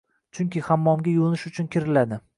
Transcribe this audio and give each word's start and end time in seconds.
Chunki 0.37 0.63
hammomga 0.69 1.13
yuvinish 1.13 1.47
uchun 1.53 1.71
kiriladi. 1.77 2.25